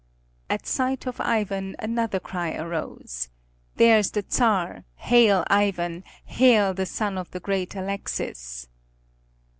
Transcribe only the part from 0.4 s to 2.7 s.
At sight of Ivan another cry